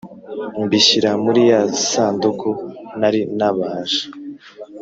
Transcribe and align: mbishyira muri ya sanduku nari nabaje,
mbishyira 0.63 1.11
muri 1.23 1.41
ya 1.51 1.61
sanduku 1.89 2.49
nari 2.99 3.21
nabaje, 3.37 4.01